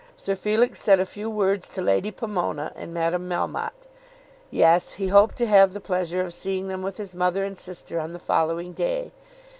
[0.17, 3.85] Sir Felix said a few words to Lady Pomona and Madame Melmotte.
[4.49, 7.99] Yes; he hoped to have the pleasure of seeing them with his mother and sister
[7.99, 9.11] on the following day.